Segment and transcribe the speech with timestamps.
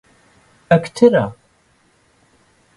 [0.71, 1.25] ئەکتەرە.